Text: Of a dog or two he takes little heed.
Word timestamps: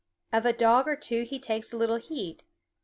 Of 0.33 0.47
a 0.47 0.51
dog 0.53 0.87
or 0.87 0.95
two 0.95 1.21
he 1.25 1.37
takes 1.37 1.75
little 1.75 1.97
heed. 1.97 2.41